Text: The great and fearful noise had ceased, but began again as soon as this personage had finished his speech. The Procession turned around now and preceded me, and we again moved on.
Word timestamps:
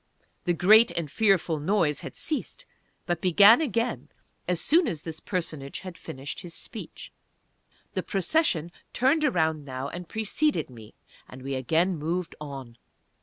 The 0.45 0.53
great 0.53 0.89
and 0.89 1.11
fearful 1.11 1.59
noise 1.59 2.01
had 2.01 2.15
ceased, 2.15 2.65
but 3.05 3.21
began 3.21 3.61
again 3.61 4.09
as 4.47 4.59
soon 4.59 4.87
as 4.87 5.03
this 5.03 5.19
personage 5.19 5.81
had 5.81 5.95
finished 5.95 6.39
his 6.39 6.55
speech. 6.55 7.11
The 7.93 8.01
Procession 8.01 8.71
turned 8.93 9.23
around 9.23 9.63
now 9.63 9.89
and 9.89 10.09
preceded 10.09 10.71
me, 10.71 10.95
and 11.29 11.43
we 11.43 11.53
again 11.53 11.99
moved 11.99 12.35
on. 12.41 12.79